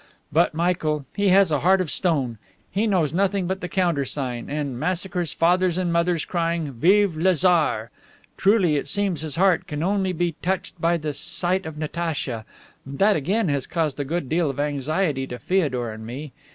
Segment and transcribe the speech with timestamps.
[0.33, 2.39] But Michael, he has a heart of stone;
[2.71, 7.91] he knows nothing but the countersign and massacres fathers and mothers, crying, 'Vive le Tsar!'
[8.35, 12.45] Truly, it seems his heart can only be touched by the sight of Natacha.
[12.83, 16.31] And that again has caused a good deal of anxiety to Feodor and me.